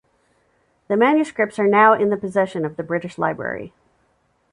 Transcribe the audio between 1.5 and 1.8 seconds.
are